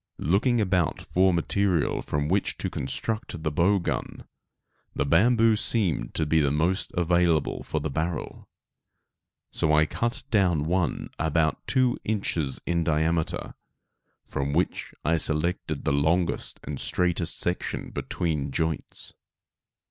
Looking 0.17 0.59
about 0.59 0.99
for 1.03 1.31
material 1.31 2.01
from 2.01 2.27
which 2.27 2.57
to 2.57 2.71
construct 2.71 3.43
the 3.43 3.51
bow 3.51 3.77
gun, 3.77 4.23
the 4.95 5.05
bamboo 5.05 5.55
seemed 5.55 6.15
to 6.15 6.25
be 6.25 6.39
the 6.39 6.49
most 6.49 6.91
available 6.97 7.61
for 7.61 7.79
the 7.79 7.89
barrel; 7.91 8.49
so 9.51 9.71
I 9.73 9.85
cut 9.85 10.23
down 10.31 10.63
one 10.65 11.11
about 11.19 11.67
two 11.67 11.99
inches 12.03 12.59
in 12.65 12.83
diameter, 12.83 13.53
from 14.25 14.53
which 14.53 14.91
I 15.05 15.17
selected 15.17 15.83
the 15.85 15.93
longest 15.93 16.59
and 16.63 16.79
straightest 16.79 17.39
section 17.39 17.91
between 17.91 18.45
the 18.45 18.51
joints. 18.53 19.13